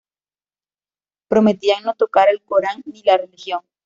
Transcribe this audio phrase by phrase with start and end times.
[1.27, 3.61] Prometían no tocar el Corán ni la religión.